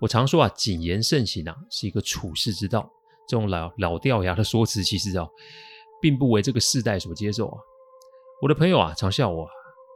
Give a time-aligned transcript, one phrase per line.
[0.00, 2.88] 我常说啊，谨言慎行啊，是一个处世之道。
[3.26, 5.28] 这种老老掉牙的说辞，其实啊，
[6.00, 7.58] 并不为这个世代所接受啊。
[8.40, 9.46] 我的朋友啊，常笑我，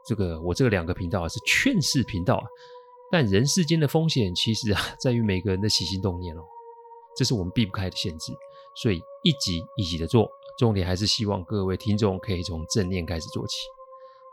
[0.07, 2.45] 这个我这个两个频道啊，是劝世频道啊。
[3.11, 6.43] 但人世间的风险，其实啊，在于每个人的起心动念哦，
[7.17, 8.33] 这是我们避不开的限制。
[8.75, 13.55] 所以一集一集的做，重点还是希望各位听众可以从正念开始做起。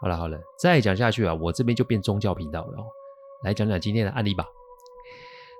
[0.01, 2.85] 好了好了，再讲下去啊，我这边就变宗教频道了哦。
[3.43, 4.45] 来讲讲今天的案例吧。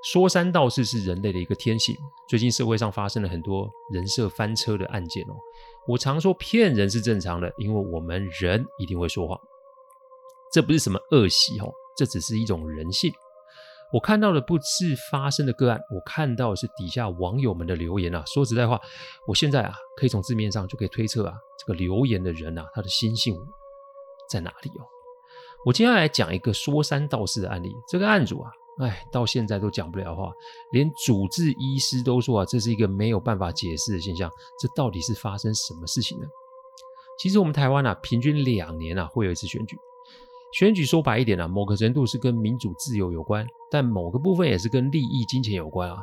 [0.04, 1.96] 说三道四是人类的一个天性。
[2.30, 5.34] 最近社会上发生了很多人设翻车的案件哦。
[5.88, 9.40] 我常说骗人是正常的，因为我们人一定会说谎，
[10.54, 13.12] 这不是什么恶习哦，这只是一种人性。
[13.92, 18.24] 我看到的不是发生的个案，我看到的是底下网友们的留言啊。
[18.26, 18.80] 说实在话，
[19.28, 23.36] 我现在啊可以从字面上就可以推测啊，这个留言的人啊，他的心性
[24.30, 24.86] 在哪里哦？
[25.66, 28.52] 我接下来讲一个说三道四的案例，这个案主啊。
[28.80, 30.32] 哎，到现在都讲不了话，
[30.72, 34.32] 连主治医师都说啊，这是一个没有办法解释的现象。
[34.58, 36.26] 这到底是发生什么事情呢？
[37.20, 39.78] 其实我们台湾啊，平均两年啊会有一次选举。
[40.54, 45.98] 选举说白一点啊，某个程度是跟民主自由有关，但某个部分也是跟利益金钱有关啊。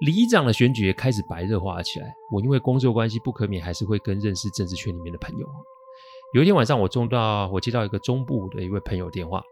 [0.00, 2.06] 里长的选举也开始白热化了起来。
[2.30, 5.46] 我因为工作关系，不可免还是会跟认识政治圈里面的朋友。
[6.32, 9.42] 有一天晚上，我中到我接到一个中部的一位朋友电话。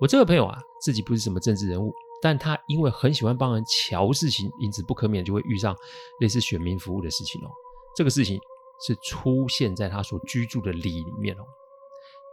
[0.00, 5.76] 我这个朋友啊，自己不是什么政治人物，但他因为很喜欢帮人瞧事情，因此不可免就会遇上
[6.20, 7.50] 类似选民服务的事情哦。
[7.96, 8.38] 这个事情
[8.86, 11.42] 是出现在他所居住的里里面哦。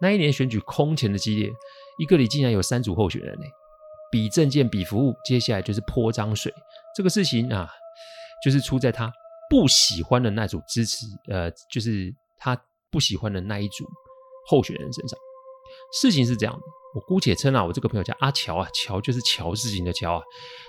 [0.02, 1.52] 那一年选举空前的激烈，
[1.98, 3.46] 一个里竟然有三组候选人呢，
[4.12, 6.54] 比证件比服务，接下来就是泼脏水。
[6.96, 7.68] 这个事情啊，
[8.44, 9.12] 就是出在他
[9.50, 13.86] 不喜欢的那组支持，呃，就是他不喜欢的那一组
[14.48, 15.18] 候选人身上。
[16.00, 16.62] 事情是这样的。
[16.96, 20.24] 我姑且称啊，我这个朋友叫阿乔啊，乔就是乔事情的乔啊。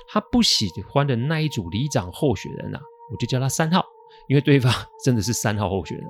[0.09, 2.81] 他不喜欢的那一组里长候选人啊，
[3.13, 3.85] 我就叫他三号，
[4.29, 4.73] 因为对方
[5.05, 6.07] 真的是三号候选人。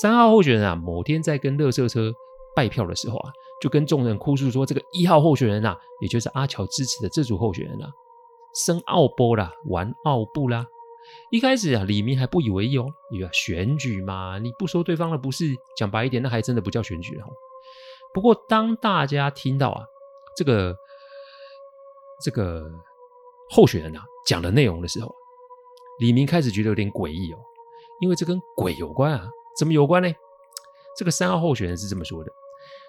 [0.00, 2.12] 三号候选人啊，某天在跟垃圾车
[2.54, 7.90] 拜票的时候啊，就跟众人哭诉说，这个一号候选人啊，也就是阿乔支持的这组候选人啊，
[8.64, 10.64] 生奥波啦，玩奥布啦。
[11.30, 17.24] 一开始啊，李明还不以为意哦，以为选举嘛，你不说对方的不是，讲白一点，那还真的不叫选举了。
[18.16, 19.84] 不过，当大家听到啊
[20.34, 20.74] 这个
[22.24, 22.64] 这个
[23.50, 25.14] 候选人啊讲的内容的时候，
[25.98, 27.38] 李明开始觉得有点诡异哦，
[28.00, 29.28] 因为这跟鬼有关啊，
[29.58, 30.10] 怎么有关呢？
[30.96, 32.32] 这个三号候选人是这么说的，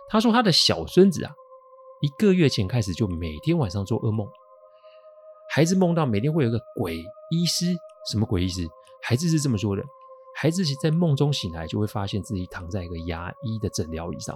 [0.08, 1.34] 他说他的小孙子啊，
[2.00, 4.26] 一个月前开始就每天晚上做噩梦，
[5.50, 6.96] 孩子梦到每天会有个鬼
[7.32, 7.66] 医师，
[8.10, 8.66] 什么鬼医师？
[9.04, 9.84] 孩子是这么说的，
[10.38, 14.34] 孩子在梦中醒来就会发现自己躺在一个牙医的诊疗椅上。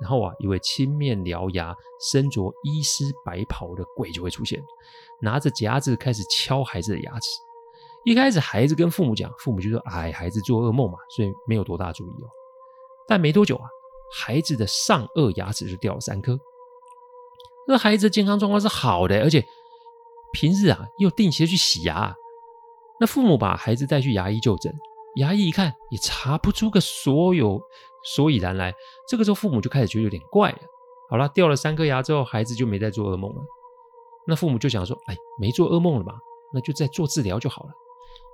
[0.00, 4.62] 然后啊，一位青面獠牙、身着医师白袍的鬼就会出现，
[5.20, 7.28] 拿着夹子开始敲孩子的牙齿。
[8.04, 12.28] 一开始，孩子跟父母讲，父母就说：“哎，孩子做噩梦嘛，所以没有多大注意哦。”
[13.08, 13.66] 但没多久啊，
[14.14, 16.38] 孩子的上颚牙齿就掉了三颗。
[17.66, 19.44] 那孩子的健康状况是好的，而且
[20.32, 22.14] 平日啊又定期的去洗牙。
[23.00, 24.72] 那父母把孩子带去牙医就诊，
[25.16, 27.60] 牙医一看也查不出个所有。
[28.14, 28.72] 所以然来，
[29.08, 30.58] 这个时候父母就开始觉得有点怪了。
[31.10, 33.42] 好了，掉了三颗牙之后，孩子就没再做噩梦了。
[34.26, 36.14] 那父母就想说：“哎，没做噩梦了嘛，
[36.52, 37.70] 那就再做治疗就好了。”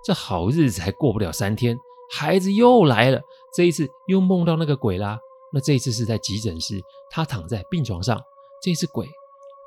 [0.04, 1.78] 这好日子还过不了三天，
[2.10, 3.20] 孩子又来了。
[3.54, 5.18] 这一次又梦到那个鬼啦。
[5.52, 6.80] 那这一次是在急诊室，
[7.10, 8.18] 他躺在病床上，
[8.62, 9.06] 这一次鬼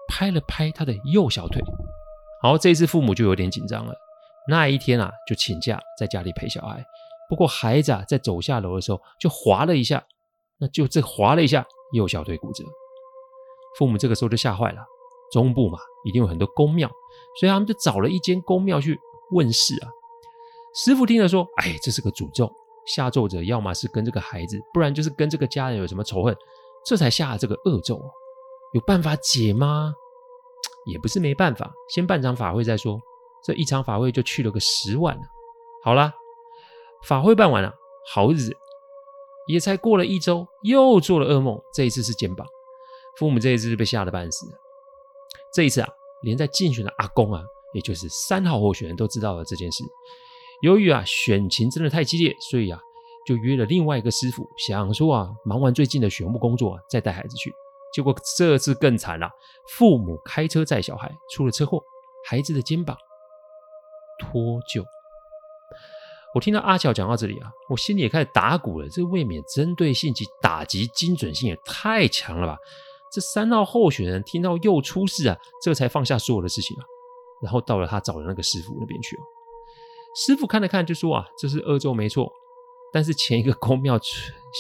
[0.08, 1.62] 拍了拍他的右小腿。
[2.42, 3.94] 好，这一次父母就有点紧张了。
[4.50, 6.84] 那一天啊，就请假在家里陪小孩。
[7.30, 10.04] 不过孩子啊，在走下楼的时候就滑了一下，
[10.60, 12.64] 那就这滑了一下，右小腿骨折。
[13.78, 14.82] 父母这个时候就吓坏了。
[15.32, 16.88] 中部嘛，一定有很多宫庙，
[17.40, 18.98] 所以他们就找了一间宫庙去
[19.32, 19.90] 问事啊。
[20.76, 22.50] 师傅听了说：“哎，这是个诅咒，
[22.86, 26.36] 下咒者要么是跟这个孩子，不然就是跟这个家人有什么仇恨，
[26.86, 28.00] 这才下了这个恶咒。
[28.74, 29.94] 有办法解吗？
[30.86, 33.00] 也不是没办法，先办场法会再说。
[33.44, 35.22] 这一场法会就去了个十万了。
[35.84, 36.14] 好啦，
[37.06, 37.74] 法会办完了，
[38.12, 38.56] 好日子
[39.48, 41.60] 也才过了一周，又做了噩梦。
[41.74, 42.46] 这一次是肩膀，
[43.18, 44.48] 父母这一次是被吓得半死。
[45.54, 45.88] 这一次啊，
[46.24, 47.44] 连在竞选的阿公啊，
[47.74, 49.84] 也就是三号候选人都知道了这件事。
[50.62, 52.80] 由于啊选情真的太激烈，所以啊
[53.28, 57.54] 就约了另外一个师傅，想说啊忙完最近的选务工作，再带孩子去。
[57.94, 59.30] 结果这次更惨了，
[59.78, 61.82] 父母开车载小孩出了车祸，
[62.28, 62.98] 孩子的肩膀
[64.20, 64.42] 脱
[64.74, 64.84] 臼。
[66.36, 68.90] 我听到阿乔讲到这里啊，我心里也开始打鼓了。
[68.90, 72.58] 这未免针对性及打击精准性也太强了吧？
[73.10, 76.84] 这三号候选人听到又出事啊，这才放下所有的事情啊，
[77.42, 79.22] 然后到了他找的那个师傅那边去哦。
[80.14, 82.30] 师傅看了看，就说啊，这是恶咒没错，
[82.92, 83.98] 但是前一个宫庙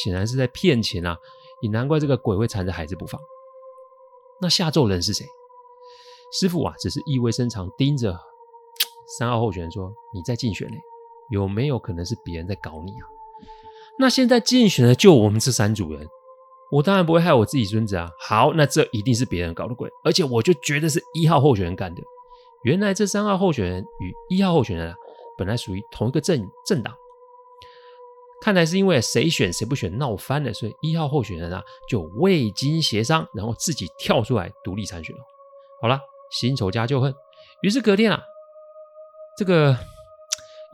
[0.01, 1.17] 显然是在骗钱啊，
[1.59, 3.19] 也难怪这个鬼会缠着孩子不放。
[4.39, 5.25] 那下咒人是谁？
[6.31, 8.17] 师傅啊，只是意味深长盯着
[9.19, 10.75] 三号候选人说：“你在竞选呢，
[11.29, 13.05] 有没有可能是别人在搞你啊？”
[13.99, 16.07] 那现在竞选的就我们这三组人。
[16.71, 18.09] 我当然不会害我自己孙子啊！
[18.19, 22.01] 好，那这一定是别人搞的鬼，而且我就觉得是一号候选人干的。
[22.63, 24.95] 原来这三号候选人与一号候选人啊，
[25.37, 26.93] 本来属于同一个政政党，
[28.41, 35.21] 看来是因为谁选谁不选闹翻了，所以一号候选人啊就未经协商，然后自己跳出来独立参选了。
[35.81, 35.99] 好了，
[36.31, 37.13] 新仇加旧恨，
[37.61, 38.21] 于是隔天啊，
[39.37, 39.77] 这个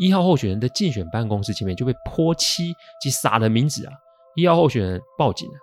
[0.02, 3.94] 一号候选人的竞选办公室前面就被泼漆及撒了名字啊。
[4.36, 5.56] 一号候选人报警了，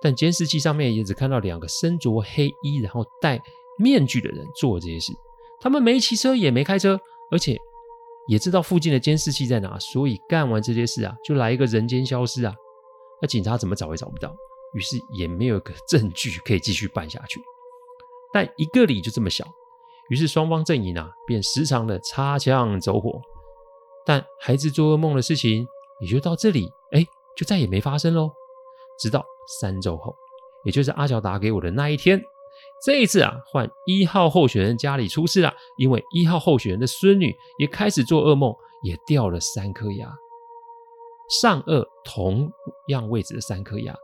[0.00, 3.40] 但监视器上面也只看到两个身着黑衣、然后戴
[3.80, 5.12] 面具的人做这些事。
[5.60, 6.96] 他们没骑车，也没开车，
[7.32, 7.56] 而且
[8.28, 12.54] 也知道附近的监视器在哪，所以干完这些事啊，就来一个人间消失啊。
[13.20, 14.32] 那警察怎么找也找不到，
[14.74, 17.40] 于是也没有个证据可以继续办下去。
[18.32, 19.44] 但一个里就这么小，
[20.10, 23.20] 于是双方阵营啊便时常的擦枪走火。
[24.04, 25.66] 但孩子做噩梦的事情
[26.00, 27.04] 也就到这里，哎。
[27.34, 28.30] 就再也没发生喽。
[28.98, 29.24] 直到
[29.58, 30.14] 三周后，
[30.66, 32.22] 也就是阿乔打给我的那一天，
[32.84, 40.14] 这一次啊，换一号候选人家里出事了，因为一号候选人的孙女也开始做噩梦，也掉了三颗牙，
[41.40, 42.52] 上颚同
[42.88, 43.96] 样位置的三颗牙，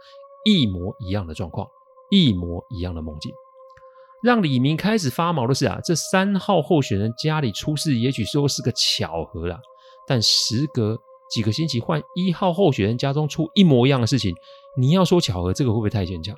[0.47, 1.69] 一模一样的状况，
[2.11, 3.31] 一模一样的梦境。
[4.23, 9.59] 让李明开始发毛的是啊，这三号候选人家里出事，也许说是个巧合啦，
[10.07, 10.99] 但时隔。
[11.31, 14.35] 几个星期换一号候选人家中出一模一样的事情，
[14.79, 16.35] 你要说巧合，这个会不会太牵强？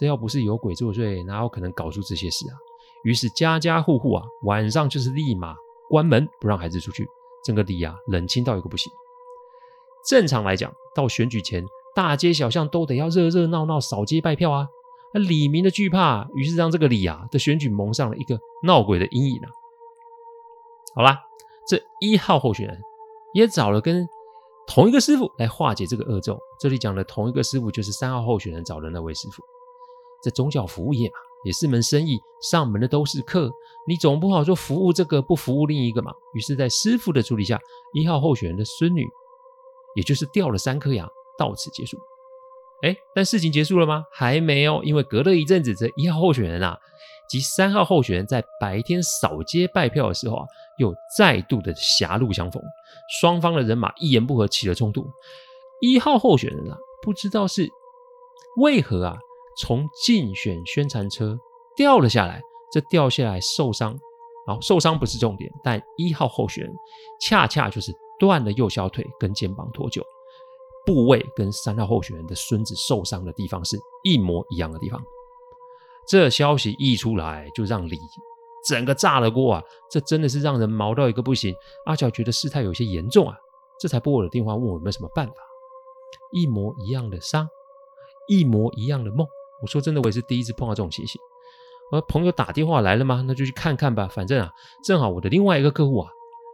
[0.00, 2.58] 这要不是有鬼作祟，哪有可能搞出这些事啊？
[3.04, 5.54] 于是家家户户啊，晚上就是立马
[5.88, 7.06] 关门，不让孩子出去，
[7.44, 8.92] 整个里啊冷清到一个不行。
[10.04, 11.64] 正常来讲，到选举前，
[11.94, 14.66] 大街小巷都得要热热闹闹扫街拜票啊。
[15.12, 19.48] 那李明的惧怕，于是让这个李啊的选举蒙上了一个闹鬼的阴影啊。
[20.94, 21.18] 好啦，
[21.68, 22.80] 这一号候选人。
[23.32, 24.08] 也找了跟
[24.66, 26.36] 同一个师傅来化解这个恶咒。
[26.58, 29.40] 这里讲的同一个师傅就是三号候选人找的那位师傅。
[30.20, 31.14] 这宗教服务业嘛，
[31.44, 33.48] 也是门生意，上门的都是客，
[33.86, 36.12] 你总不好说服务这个不服务另一个嘛。
[36.34, 37.56] 于是，在师傅的处理下，
[37.92, 39.06] 一号候选人的孙女，
[39.94, 41.96] 也就是掉了三颗牙，到此结束。
[42.82, 44.04] 哎，但事情结束了吗？
[44.12, 46.78] 还没有，因为隔了一阵子，这一号候选人啊
[47.28, 50.44] 及三号候选人在白天扫街拜票的时候啊。
[50.78, 52.62] 又再度的狭路相逢，
[53.20, 55.06] 双方的人马一言不合起了冲突。
[55.82, 57.68] 一号候选人啊，不知道是
[58.56, 59.18] 为何啊，
[59.58, 61.38] 从竞选宣传车
[61.76, 62.40] 掉了下来。
[62.72, 63.94] 这掉下来受伤，
[64.46, 66.72] 好，受伤不是重点，但一号候选人
[67.20, 70.00] 恰恰就是断了右小腿跟肩膀脱臼，
[70.90, 75.00] 部位跟三号候选人的孙子受伤的地方是一模一样的地方。
[76.08, 77.96] 这消息一出来，就让李。
[78.66, 79.62] 整个炸了锅啊！
[79.88, 81.54] 这真的是让人毛到一个不行。
[81.86, 83.36] 阿乔觉得事态有些严重啊，
[83.78, 85.34] 这才拨我的电话问我有没有什么办法。
[86.32, 87.48] 一模一样的伤，
[88.26, 89.24] 一模一样的梦。
[89.62, 91.20] 我说真的，我也是第一次碰到这种情形。
[91.92, 93.22] 而朋友打电话来了吗？
[93.28, 94.08] 那就去看看吧。
[94.08, 94.50] 反正啊，
[94.84, 96.10] 正好我的另外一个客户啊，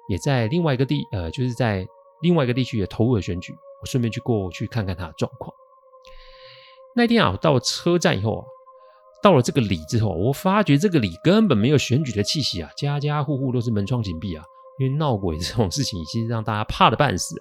[0.09, 1.87] 也在另外一个地，呃，就是在
[2.21, 3.55] 另外一个地区也投入了选举，
[3.87, 5.55] 顺便去过去看看他的状况。
[6.95, 8.45] 那天啊，我到车站以后啊。
[9.23, 14.45] 到了这个里之后，我发觉这个里根本没有选举的气息啊，家家户户都是门窗紧闭啊，
[14.79, 17.35] 因为闹鬼这种事情已经让大家怕的半死。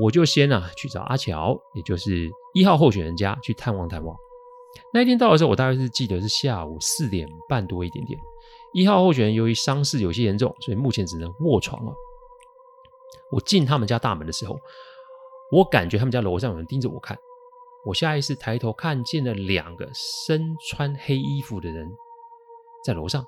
[0.00, 4.16] 我就先啊去找阿乔，也就是一号候选人家去探望探望。
[4.94, 8.18] 那一天到的时候，我大概是记得是下午四点半多一点点。
[8.72, 11.92] 一号候选人由于伤势有些严重，所以目前只能卧床了。
[13.30, 14.58] 我进他们家大门的时候，
[15.50, 17.16] 我感觉他们家楼上有人盯着我看。
[17.84, 21.90] 我下意识抬头看见了两个身穿黑衣服的人
[22.84, 23.24] 在楼上。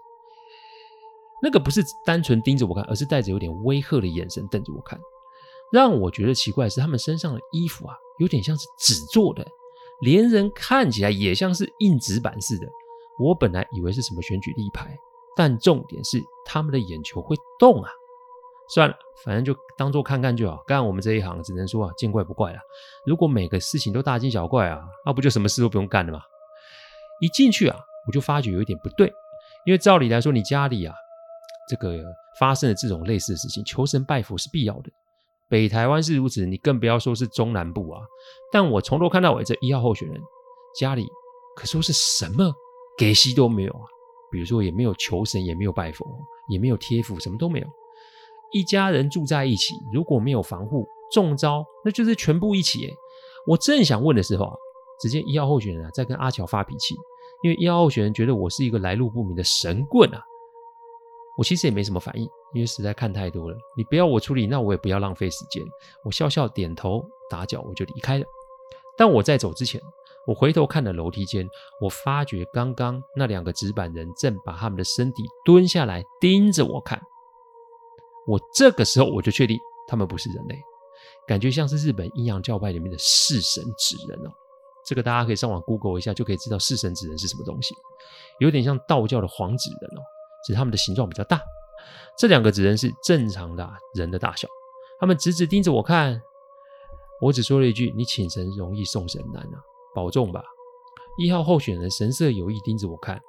[1.42, 5.00] 那个不是单纯盯着我看，而是带着有点威吓的眼神瞪着我看。
[5.72, 9.44] 让我觉得奇怪的是，他们身上的衣服啊，有点像是纸做的，
[10.02, 12.68] 连人看起来也像是印纸板似的。
[13.18, 14.94] 我本来以为是什么选举立牌，
[15.34, 17.90] 但重点是他们的眼球会动啊。
[18.68, 20.62] 算了，反正就当做看看就好。
[20.66, 22.58] 干我们这一行，只能说啊，见怪不怪了。
[23.06, 26.20] 如果每个事情都大惊小怪啊，那不就什么事都不用干了吗？
[27.20, 29.12] 一进去啊，我就发觉有一点不对，
[29.66, 30.94] 因为照理来说，你家里啊，
[31.68, 32.02] 这个
[32.38, 34.90] 发生了这种类似的事情，求神拜佛是必要的。
[35.48, 38.00] 北台湾是如此，你更不要说是中南部啊。
[38.50, 40.18] 但我从头看到尾，这一号候选人
[40.78, 41.06] 家里
[41.54, 42.50] 可说是什么
[42.96, 43.82] 给息都没有啊。
[44.30, 46.06] 比如说，也没有求神，也没有拜佛，
[46.48, 47.66] 也没有贴符，什么都没有。
[48.52, 52.88] 一家人住在一起，如果没有防护，中招那就是全部一起。
[53.46, 54.54] 我正想问的时候啊，
[55.00, 56.94] 只见一号候选人啊在跟阿乔发脾气，
[57.42, 60.22] 因为一号候选人觉得我是一个来路不明的神棍啊。
[61.38, 63.56] 我其实也没什么反应，因为实在看太多了。
[63.74, 65.64] 你不要我处理，那我也不要浪费时间。
[66.04, 68.24] 我笑笑点头打脚，我就离开了。
[68.98, 69.80] 但我在走之前，
[70.26, 71.48] 我回头看了楼梯间，
[71.80, 77.00] 我发觉刚刚那两个纸板人正把他们的身体蹲下来盯着我看。
[78.26, 80.60] 我这个时候我就确定他们不是人类，
[81.26, 84.30] 感觉像是日本阴阳教派里面的式神指人哦。
[84.84, 87.74] 这个大家可以上网 Google 一下，就可以知道式神指人是什么东西，
[88.40, 90.02] 有点像道教的黄纸人哦。
[90.44, 91.40] 只是他们的形状比较大，
[92.18, 94.48] 这两个纸人是正常的人的大小，
[94.98, 96.20] 他们直直盯着我看，
[97.20, 99.62] 我只说了一句：“你请神容易送神难啊，
[99.94, 100.42] 保重吧。”
[101.16, 103.22] 一号候选人神色有意盯着我看，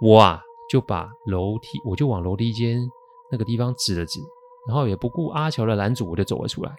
[0.00, 2.90] 我啊就把楼梯，我就往楼梯间
[3.30, 4.20] 那个地方指了指，
[4.66, 6.74] 然后也不顾阿乔的拦阻，我就走了出来。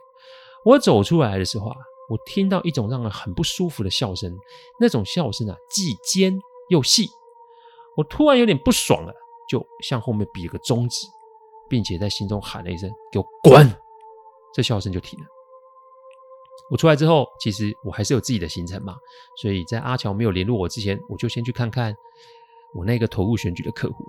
[0.66, 1.76] 我走出来的时候啊，
[2.10, 4.36] 我听到一种让人很不舒服的笑声，
[4.80, 6.40] 那种笑声啊既尖
[6.70, 7.10] 又细，
[7.96, 9.14] 我突然有点不爽了。
[9.50, 11.06] 就向后面比了个中指，
[11.68, 13.70] 并且在心中喊了一声“给我滚”，
[14.56, 15.26] 这笑声就停了。
[16.70, 18.96] 我出来之后，其实我还是有自己的行程嘛，
[19.42, 21.94] 所以在阿乔没有联络我之前，我就先去看看
[22.74, 24.06] 我那个投入选举的客户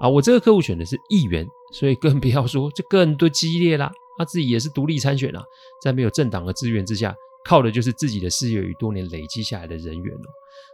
[0.00, 0.08] 啊。
[0.08, 3.90] 我这个客户选的是议员，所以更不要说这更多激烈啦。
[4.18, 5.42] 他自己也是独立参选啊，
[5.82, 10.28] 在没有政党的支援之下，靠的就是自己的事业与多年累积下来的人缘哦。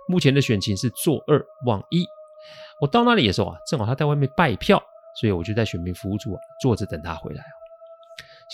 [0.08, 2.04] 目前的选情是坐二望一。
[2.80, 4.82] 我到那里的时候啊，正好他在外面拜票，
[5.20, 7.42] 所以我就在选民服务处啊坐着等他回来。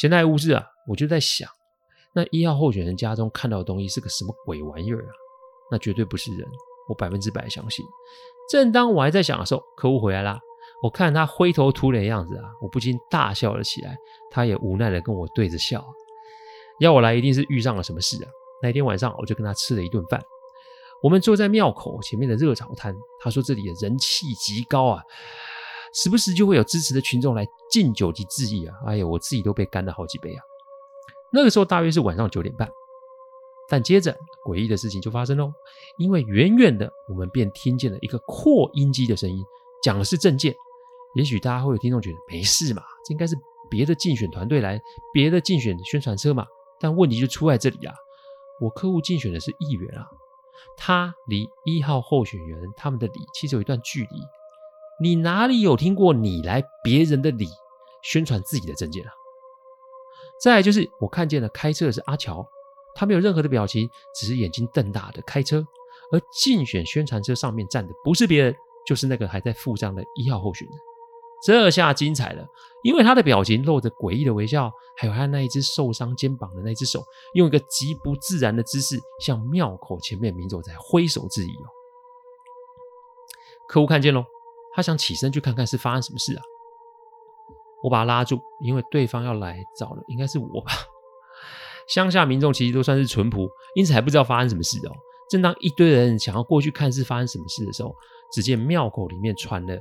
[0.01, 1.49] 闲来无事啊，我就在想，
[2.15, 5.11] 那一号候选人家中看到的东西是个什么鬼玩意儿啊？
[5.71, 6.47] 那绝对不是人，
[6.89, 7.85] 我百分之百相信。
[8.51, 10.39] 正当我还在想的时候，客户回来啦。
[10.85, 13.97] 我看他灰头土脸的样子啊，我不禁大笑了起来。
[14.31, 15.83] 他也无奈的跟我对着笑，
[16.79, 18.29] 要我来一定是遇上了什么事啊。
[18.63, 20.23] 那天晚上我就跟他吃了一顿饭。
[21.03, 25.03] 我们坐在庙口前面的热炒摊，他说这里的人气极高啊，
[25.95, 28.75] 时不时就会有支持的群众来敬酒及致意啊。
[28.87, 30.43] 哎呀，我自己都被干了好几杯啊。
[31.33, 32.69] 那个时候大约是晚上九点半，
[33.71, 34.15] 但接着
[34.47, 35.51] 诡异的事情就发生喽，
[35.97, 39.43] 因为远远的我们便听见了一个扩音机的声音，
[39.83, 40.55] 讲的是政见。
[41.15, 43.37] 也许大家会有听众觉得没事嘛，这应该是
[43.71, 44.81] 别的竞选团队来，
[45.13, 46.47] 别的竞选宣传车嘛。
[46.81, 47.95] 但问题就出在这里啊，
[48.61, 50.07] 我客户竞选的是议员啊。
[50.77, 54.09] 他离一号候选人他们的里其实有一段距离，
[55.01, 57.47] 你哪里有听过你来别人的里
[58.03, 59.11] 宣传自己的政见啊？
[60.43, 62.45] 再就是我看见了开车的是阿乔，
[62.95, 65.65] 他没有任何的表情，只是眼睛瞪大的开车，
[66.11, 70.77] 而竞选宣传车上面站的不是别人，就是那个还在付账的一号候选人。
[71.45, 72.47] 这下精彩了，
[72.83, 81.69] 因为他的表情露着诡异的微笑，还有他那一只受伤肩膀的那只手，用一个极不自然的姿势向庙口前面民众在挥手致意哦。
[83.69, 84.25] 客户看见喽，
[84.75, 86.43] 他想起身去看看是发生什么事啊。
[87.83, 90.73] 我把他拉住，因为对方要来找的应该是我吧。
[91.87, 94.93] 乡下民众其实都算是淳朴，因此还不知道发生什么事哦。
[95.29, 97.95] 正当一堆人想要过去看是发生什么事的时候，
[98.33, 99.77] 只见庙口里面传了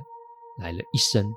[0.58, 1.34] 来了一声。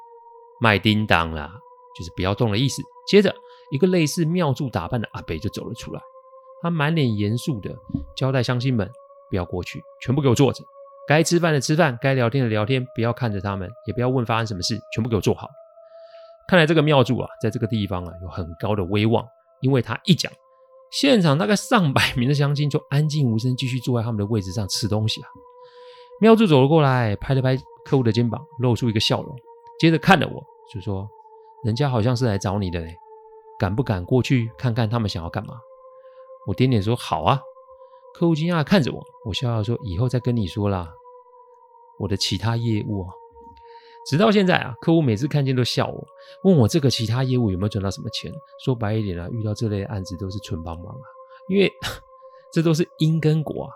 [0.60, 1.52] 卖叮当啦，
[1.98, 2.82] 就是不要动的意思。
[3.08, 3.34] 接着，
[3.72, 6.02] 一个类似庙祝打扮的阿北就走了出来，
[6.62, 7.76] 他满脸严肃的
[8.16, 8.90] 交代乡亲们
[9.30, 10.64] 不要过去，全部给我坐着。
[11.08, 15.48] 该吃饭的吃饭，该聊天的聊天，不要看着他们，也不要问发生什么事，全部给我坐好。
[16.50, 19.26] 看来这个庙祝啊，在这个地方啊有很高的威望，
[19.62, 20.32] 因为他一讲，
[20.92, 25.30] 现场大概上百名的乡亲就安静无声，继续坐在他们的位置上吃东西啊。
[26.20, 29.36] 庙祝走了过来，拍了拍客户的肩膀，露出一个笑容，
[29.80, 30.44] 接着看着我，
[30.74, 31.08] 就说
[31.64, 32.96] ：“人家好像是来找你的嘞，
[33.60, 35.56] 敢不敢过去看看他们想要干嘛？”
[36.48, 37.40] 我点点说：“好啊。”
[38.16, 40.92] 客户惊讶看着我，我笑笑说：“以后再跟你说啦。”
[42.00, 43.10] 我的其他业务啊，
[44.08, 46.08] 直到现在啊，客户每次看见都笑我，
[46.44, 48.32] 问我这个其他业务有没有赚到什么钱。
[48.64, 51.02] 说白一点啊，遇到这类案子都是纯帮忙啊，
[51.50, 51.72] 因为
[52.54, 53.70] 这都是因跟果啊，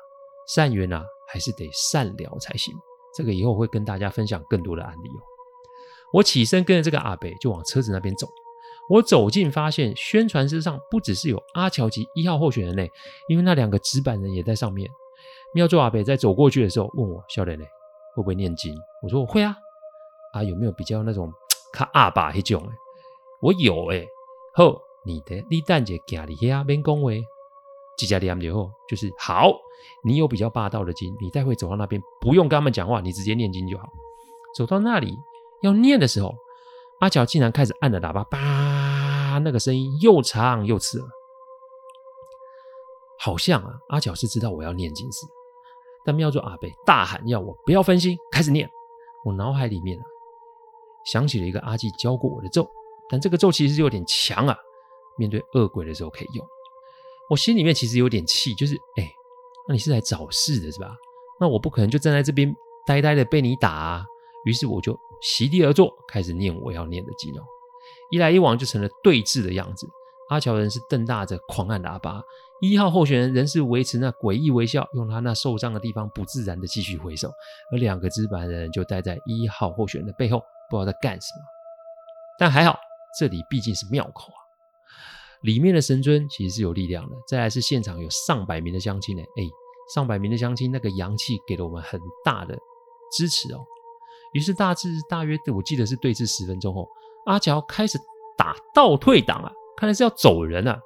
[0.47, 2.73] 善缘啊，还是得善了才行。
[3.13, 5.21] 这个以后会跟大家分享更多的案例哦。
[6.13, 8.27] 我起身跟着这个阿北就往车子那边走。
[8.89, 12.91] 我走近发现宣传车上不只是有阿乔及一号候选人嘞，
[13.29, 14.89] 因为那两个纸板人也在上面。
[15.53, 17.65] 妙珠阿北在走过去的时候问我：“小磊磊。”
[18.13, 18.75] 会不会念经？
[19.01, 19.55] 我说我会啊，
[20.33, 21.31] 啊有没有比较那种
[21.71, 22.61] 卡阿爸那种？
[23.41, 24.05] 我有诶。
[24.53, 27.23] 好，你的你蛋姐家里呀边恭维，
[27.97, 29.53] 几家店以后就是好。
[30.03, 33.87] 你有比较霸道的经，你待会走到那边不用跟他们讲话，你直接念经就好。
[34.57, 35.17] 走到那里
[35.61, 36.33] 要念的时候，
[36.99, 41.09] 阿乔竟然开始按了喇叭，叭，那个声音又长又刺耳，
[43.19, 45.31] 好像啊阿乔是知道我要念经似的。
[46.03, 48.69] 但妙珠阿北大喊要我不要分心，开始念。
[49.23, 50.03] 我脑海里面啊，
[51.05, 52.67] 想起了一个阿纪教过我的咒，
[53.07, 54.57] 但这个咒其实有点强啊，
[55.15, 56.43] 面对恶鬼的时候可以用。
[57.29, 59.07] 我心里面其实有点气，就是哎，
[59.67, 60.95] 那你是来找事的是吧？
[61.39, 62.51] 那我不可能就站在这边
[62.85, 64.05] 呆呆的被你打啊。
[64.45, 67.43] 于是我就席地而坐，开始念我要念的经哦。
[68.09, 69.87] 一来一往就成了对峙的样子。
[70.29, 72.23] 阿乔人是瞪大着狂按喇叭。
[72.61, 77.29] 一号候选人仍是维持那诡异微笑，用他那受伤的地方不自然的继续挥手，
[77.71, 81.41] 而两个值班的人就待在一号候选人的背后，不知道在干什么。
[82.37, 82.79] 但还好，
[83.19, 84.39] 这里毕竟是庙口啊，
[85.41, 87.15] 里面的神尊其实是有力量的。
[87.27, 89.43] 再来是现场有上百名的乡亲呢，哎，
[89.93, 92.55] 上百名的乡亲，那个阳气给了我们很大的
[93.11, 93.65] 支持哦。
[94.33, 96.87] 于是大致大约我记得是对峙十分钟后，
[97.25, 97.99] 阿乔开始
[98.37, 100.79] 打倒退档啊，看来是要走人啊。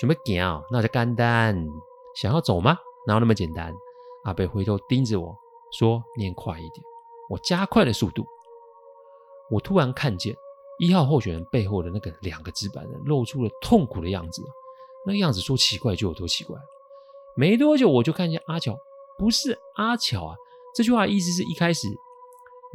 [0.00, 0.62] 什么讲？
[0.70, 1.66] 那就简单。
[2.14, 2.76] 想要走吗？
[3.06, 3.72] 哪有那么简单？
[4.24, 5.36] 阿北回头盯着我
[5.72, 6.84] 说：“念快一点。”
[7.30, 8.26] 我加快了速度。
[9.50, 10.34] 我突然看见
[10.78, 14.42] 一号候选人背后的那个两个纸板人露出了痛苦的样子。
[15.06, 16.56] 那个样子说奇怪就有多奇怪。
[17.36, 18.76] 没多久，我就看见阿乔，
[19.18, 20.36] 不是阿乔啊。
[20.78, 21.88] 这句话意思是一开始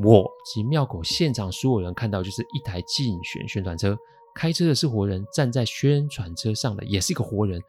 [0.03, 3.97] 我及庙口现场所有人看到就是一台竞选宣传车。
[4.35, 7.61] 开车的是活人，站在宣传车上的也是一个活人，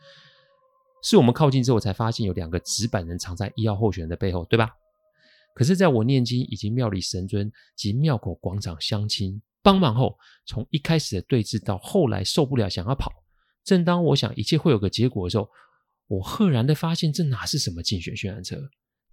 [1.05, 4.71] 是我们靠近之后才发现有两个纸板人藏在一号候选人的背后，对吧？
[5.55, 13.13] 可是，在我念经以及庙里神尊及庙口广场乡亲帮忙后，从一开始的对峙到后来受不了想要跑，
[13.63, 15.49] 正当我想一切会有个结果的时候，
[16.09, 18.57] 我赫然的发现这哪是什么竞选宣传车，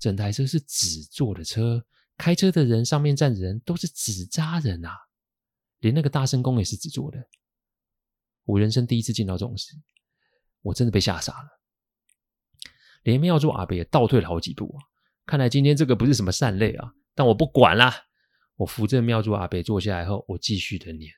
[0.02, 1.86] 整台车是纸做的车，
[2.18, 4.98] 开车的人上面站的人都是纸扎人啊，
[5.78, 7.24] 连那个大声公也是纸做的。
[8.46, 9.76] 我人生第一次见到这种事，
[10.64, 11.62] 我真的被吓傻了。
[13.04, 14.82] 连庙祝阿北也倒退了好几步啊！
[15.28, 16.94] 看来今天这个不是什么善类啊！
[17.14, 17.94] 但我不管啦，
[18.56, 21.14] 我扶着庙祝阿北坐下来后，我继续的念，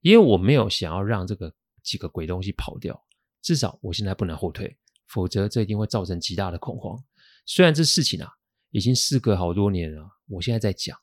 [0.00, 3.00] 因为我没有想要让这个几个鬼东西跑掉。
[3.40, 7.00] 至少我现在不能后退，否则这一定会造成极大的恐慌。
[7.46, 8.28] 虽然这事情啊
[8.70, 10.98] 已经事隔好多年了，我现在在讲。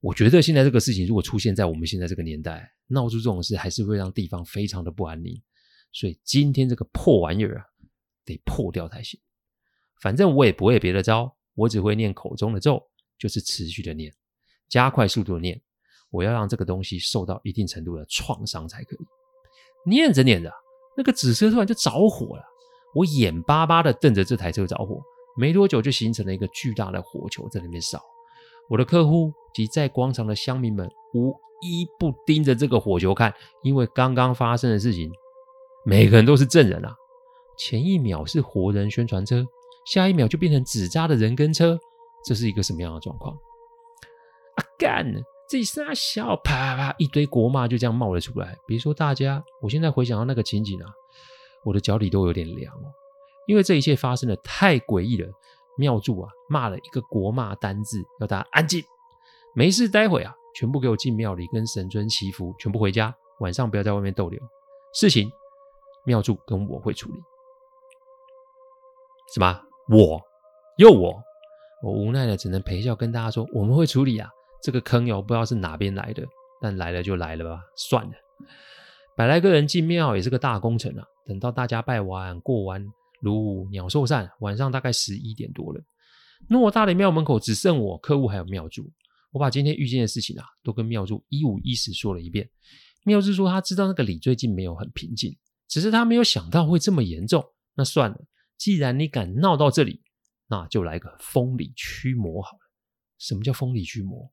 [0.00, 5.40] 我觉得现在这个事情如果出现在我们现在这个年代，闹出这种事还是会让地方非常的不安宁。
[5.92, 7.64] 所以今天这个破玩意儿啊，
[8.24, 9.20] 得破掉才行。
[10.00, 12.82] 反正我也不会别的招，我只会念口中的咒，
[13.18, 14.12] 就是持续的念，
[14.68, 15.62] 加快速度念。
[16.10, 18.98] 我要让这个东西受到一定程度的创伤才可以。
[19.88, 20.52] 念着念着，
[20.96, 22.44] 那个紫色突然就着火了。
[22.94, 25.00] 我眼巴巴的瞪着这台车着火，
[25.36, 28.00] 没多久就形成了一个巨大的火球在那边烧。
[28.68, 35.10] 我的客户及在广场的乡民们无一不盯着这个火球看，因为刚刚发生的事情，
[35.84, 36.94] 每个人都是证人啊！
[37.58, 39.44] 前一秒是活人宣传车，
[39.86, 41.78] 下一秒就变成纸扎的人跟车，
[42.24, 43.34] 这是一个什么样的状况？
[44.56, 45.04] 啊干！
[45.48, 48.56] 这三小啪啪啪，一堆国骂就这样冒了出来。
[48.66, 50.88] 别说大家，我现在回想到那个情景啊，
[51.64, 52.92] 我的脚底都有点凉哦，
[53.46, 55.28] 因为这一切发生的太诡异了。
[55.78, 58.84] 庙祝啊，骂了一个国骂单字，要大家安静，
[59.54, 64.38] 没事，待会啊，全部给我进庙里跟神尊祈福，全部回家，晚上不要在外面逗留。
[64.92, 65.32] 事情
[66.04, 67.18] 庙祝跟我会处理。
[69.32, 69.62] 什么？
[69.88, 70.20] 我？
[70.76, 71.18] 又我？
[71.82, 74.28] 我无奈的只能陪笑跟大家说，我们会处理啊。
[74.62, 76.22] 这个坑哟，不知道是哪边来的，
[76.60, 78.12] 但来了就来了吧，算了。
[79.16, 81.06] 百来个人进庙也是个大工程啊。
[81.26, 82.86] 等到大家拜完过完。
[83.20, 85.80] 如鸟兽散，晚上大概十一点多了。
[86.48, 88.90] 偌大的庙门口只剩我、客户还有庙祝。
[89.30, 92.50] 我把今天遇见的事情啊，都跟庙祝一五一十说了一遍。
[93.04, 95.36] 庙祝说他知道那个李最近没有很平静，
[95.68, 97.44] 只是他没有想到会这么严重。
[97.74, 98.18] 那算了，
[98.58, 100.02] 既然你敢闹到这里，
[100.48, 102.70] 那就来个风里驱魔好了。
[103.18, 104.30] 什么叫风里驱魔？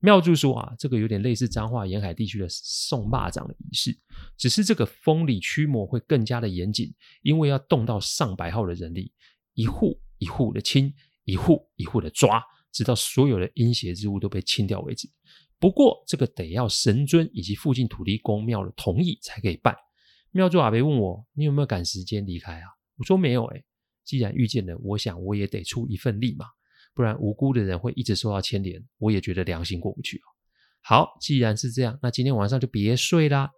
[0.00, 3.96] 庙祝说啊，这个有点类似彰化沿海地区的送霸长的仪式，
[4.36, 9.12] 只是这个风里驱魔会更加的严谨，因为要动到上百号的人力，
[9.54, 12.40] 一户一户的清，一户一户的抓，
[12.72, 15.10] 直到所有的阴邪之物都被清掉为止。
[15.58, 19.74] 不过这个得要神尊以及附近土地公庙的同意才可以办。
[20.30, 22.68] 庙祝阿伯问我，你有没有赶时间离开啊？
[22.96, 23.64] 我说没有诶，
[24.04, 26.46] 既然遇见了，我想我也得出一份力嘛。
[26.94, 30.26] 不然无辜的人会一直受到牵连，我也觉得良心过不去啊。
[30.82, 33.50] 好，既然是这样，那今天晚上就别睡啦。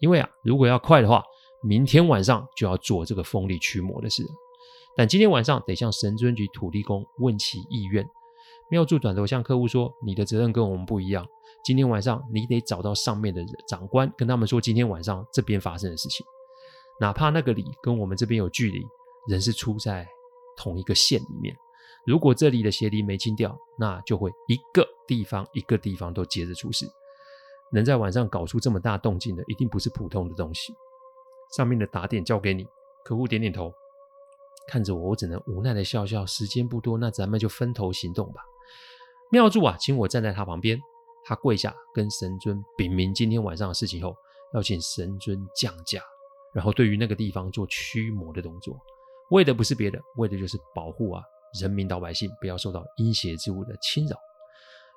[0.00, 1.22] 因为啊，如果要快的话，
[1.64, 4.22] 明天晚上就要做这个风力驱魔的事。
[4.96, 8.04] 但今天晚上得向神尊及土地公问其意愿。
[8.70, 11.26] 庙祝转头向客户说：“你的责任跟我们不一样，
[11.64, 16.24] 今天晚上你得找到上面的长官，跟他们说今天晚上这边发生的事情。
[17.00, 18.80] 哪怕那个里跟我们这边有距离，
[19.28, 20.06] 人是出在
[20.56, 21.56] 同一个县里面。”
[22.08, 26.86] 如果这里的邪灵没清掉，那就会一个地方一个地方都接着出事。
[27.70, 30.72] 能在晚上搞出这么大动静的，一定不是普通的东西。
[31.54, 32.66] 上面的打点交给你。
[33.04, 33.70] 客户点点头，
[34.66, 36.24] 看着我，我只能无奈的笑笑。
[36.24, 38.40] 时间不多，那咱们就分头行动吧。
[39.30, 40.80] 妙助啊，请我站在他旁边，
[41.26, 44.16] 他跪下跟神尊禀明今天晚上的事情后，
[44.54, 46.00] 要请神尊降驾，
[46.54, 48.74] 然后对于那个地方做驱魔的动作，
[49.30, 51.22] 为的不是别的，为的就是保护啊。
[51.60, 54.16] 人民老百姓不要受到阴邪之物的侵扰。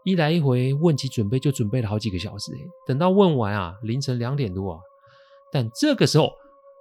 [0.03, 2.51] 一来一回问起准备，就准备了好几个小时。
[2.87, 4.79] 等到问完啊，凌晨两点多啊。
[5.51, 6.31] 但这个时候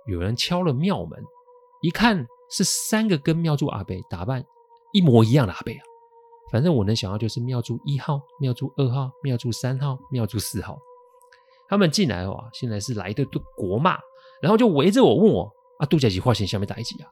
[0.06, 1.22] 有人敲了庙门，
[1.82, 4.42] 一看是三个跟庙祝阿伯打扮
[4.94, 5.82] 一模一样的阿伯啊。
[6.50, 10.78] 反正我能想到就是庙祝一号、庙祝二号、庙祝三号、庙祝四号。
[11.68, 13.98] 他们进来啊，现在是来的都国骂，
[14.40, 17.10] 然后就围着我问我啊，杜家吉化线下面打一集啊。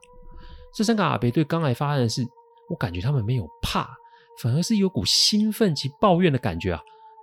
[0.73, 2.27] 这三个阿伯对刚才发生的事。
[2.69, 3.89] 我感觉他们没有怕，
[4.41, 6.81] 反而是有股兴奋及抱怨的感觉啊！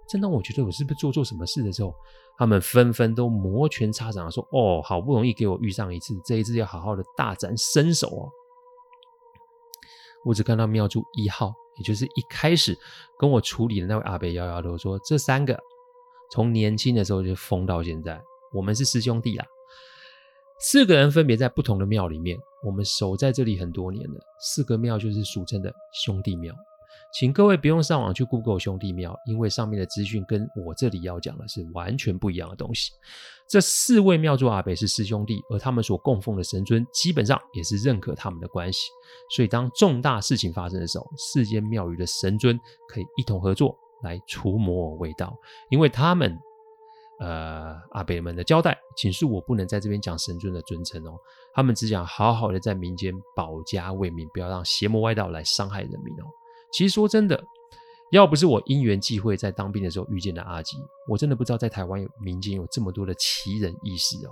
[0.08, 1.94] 正当我觉得我是不是做错什么事的时候，
[2.36, 8.28] 他们纷纷都摩拳擦掌说：“哦，好不容易给我遇上一次，这一次要好好的大展身手哦！”
[10.24, 12.76] 我只看到妙珠一号，也就是一开始
[13.18, 15.58] 跟我处理的那位阿伯摇摇头说：“这三个
[16.30, 18.20] 从年轻的时候就疯到现在，
[18.52, 19.46] 我们是师兄弟啊。”
[20.58, 24.18] 四个人分别在不同的庙里面，我们守在这里很多年了。
[24.40, 26.54] 四个庙就是俗称的兄弟庙，
[27.12, 32.90] 请各位不用上网去 Google 兄弟庙，因为上面的资讯跟我这里要讲的是完全不一样的东西。
[33.46, 38.88] 这四位庙祝阿伯是师兄弟，而他们所供奉的神尊基本上也是认可他们的关系，
[39.36, 45.36] 所以当重大事情发生的时候，四间庙宇的神尊可以一同合作来除魔为道，
[45.68, 46.34] 因为他们。
[47.18, 51.18] 呃，阿伯们的交代，请恕我不能在这边讲神尊的尊称哦。
[51.54, 56.26] 他们只想好好的在民间保家卫民，不要让邪魔歪道来伤害人民哦。
[56.72, 57.42] 其实说真的，
[58.10, 60.76] 要不是我因缘际会在当兵的时候遇见了阿吉，
[61.08, 64.30] 我真的不知道在台湾有民间有这么多的奇人异事哦。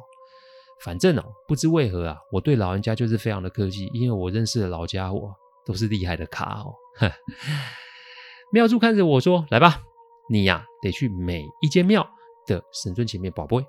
[0.82, 6.74] 反正哦，不知为何啊，我对老人家就是非常的客气，因为我认识的老家伙都是厉害的咖哦。
[8.52, 9.80] 庙祝看着我说：“来吧，
[10.28, 12.06] 你呀、得去每一间庙。”
[12.46, 13.66] 的神尊前面跋杯，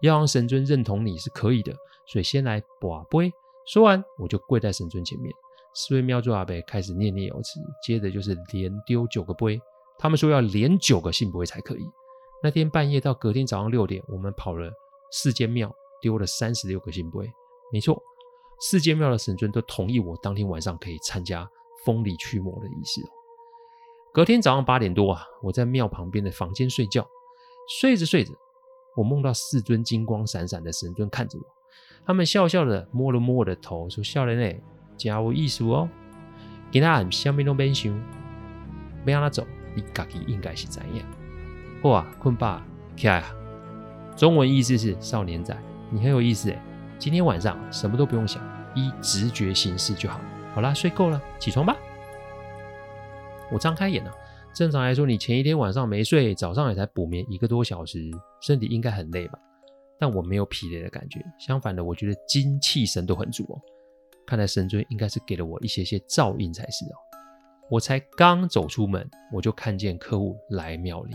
[0.00, 1.74] 要让神尊认同你是可以的，
[2.06, 3.32] 所以先来跋杯。
[3.66, 5.32] 说完，我就跪在神尊前面。
[5.74, 9.60] 四位庙祝阿伯开始念念有词，接着就是连丢九个杯。
[9.98, 11.86] 他们说要连九个信杯才可以。
[12.42, 14.72] 那天半夜到隔天早上六点，我们跑了
[15.12, 17.30] 四间庙，丢了三十六个信杯。
[17.70, 18.02] 没错，
[18.60, 21.48] 四间庙的神尊都同意我当天晚上可以参加
[21.84, 23.00] 封里驱魔的仪式。
[24.12, 27.06] 隔天早上八点多啊，我在庙旁边的房间睡觉。
[27.70, 28.32] 睡着睡着，
[28.96, 31.44] 我梦到四尊金光闪闪的神尊看着我，
[32.04, 34.60] 他们笑笑的摸了摸我的头，说：“少年诶，
[34.98, 35.88] 真有意思哦。
[36.72, 37.92] 今天什么都没想，
[39.06, 41.06] 没让他走，你自己应该是怎样？
[41.80, 43.32] 好啊，困吧，起来啊。”
[44.18, 45.56] 中文意思是：少年仔，
[45.90, 46.60] 你很有意思诶。
[46.98, 48.42] 今天晚上什么都不用想，
[48.74, 50.20] 依直觉行事就好。
[50.56, 51.76] 好啦，睡够了，起床吧。
[53.52, 54.12] 我张开眼了。
[54.52, 58.10] 正常来说，你前一天晚上没睡，早上也才补眠一个多小时，
[58.42, 59.38] 身体应该很累吧？
[59.98, 63.60] 但我没有疲累的感觉，相反的，我觉得精气神都很足哦。
[64.26, 66.96] 看来神尊应该是给了我一些些照应才是哦。
[67.70, 71.14] 我才刚走出门，我就看见客户来庙里，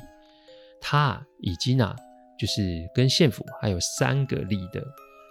[0.82, 1.96] 他已经啊，
[2.40, 4.82] 就是跟县府还有三个里的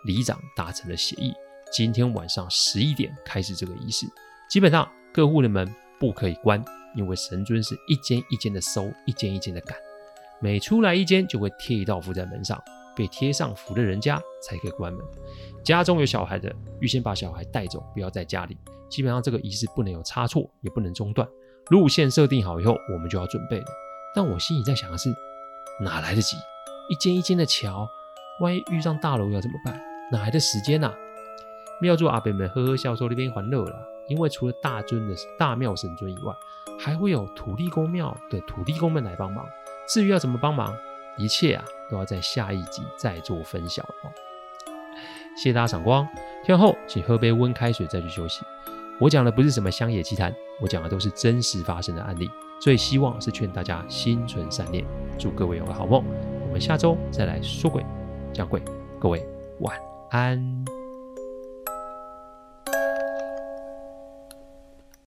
[0.07, 1.33] 里长达成了协议，
[1.73, 4.07] 今天晚上十一点开始这个仪式，
[4.49, 5.67] 基本上客户的门。
[6.01, 6.62] 不可以关，
[6.94, 9.76] 因为神尊是一间一间的收，一间一间的赶，
[10.40, 12.62] 每出来一间就会贴一道符在门上，
[12.96, 15.04] 被贴上符的人家才可以关门。
[15.62, 18.57] 家中有小孩的，预先把小孩带走，不要在家里。
[18.88, 21.26] 基本上这个仪式不能有差错，也不能中断。
[21.70, 23.66] 路线设定好以后，我们就要准备了。
[24.14, 25.09] 但我心里在想的是，
[25.80, 26.37] 哪来得及？
[26.90, 27.88] 一间一间的桥，
[28.40, 29.80] 万一遇上大楼要怎么办？
[30.12, 30.94] 哪来的时间呐、啊？
[31.80, 33.74] 庙祝阿伯们呵呵笑说那边欢乐了，
[34.09, 36.35] 因为除了大尊的大庙神尊以外，
[36.79, 39.47] 还会有土地公庙的土地公们来帮忙。
[39.88, 40.75] 至于要怎么帮忙，
[41.17, 44.11] 一切啊都要在下一集再做分享哦。
[45.37, 46.07] 谢谢大家赏光，
[46.45, 48.43] 听完后请喝杯温开水再去休息。
[49.01, 52.31] 我讲的不是什么乡野奇谈，我讲的都是真实发生的案例。
[52.61, 54.85] 最希望是劝大家心存善念，
[55.19, 56.05] 祝各位有个好梦。
[56.47, 57.85] 我们下周再来说鬼
[58.33, 58.62] 讲鬼，
[59.01, 59.27] 各位
[59.59, 59.77] 晚
[60.11, 60.84] 安。